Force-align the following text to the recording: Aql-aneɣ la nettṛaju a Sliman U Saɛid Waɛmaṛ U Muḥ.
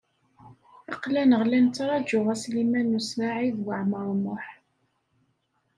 Aql-aneɣ 0.93 1.41
la 1.45 1.59
nettṛaju 1.65 2.19
a 2.33 2.35
Sliman 2.41 2.97
U 2.99 3.01
Saɛid 3.09 3.57
Waɛmaṛ 3.65 4.05
U 4.13 4.15
Muḥ. 4.23 4.45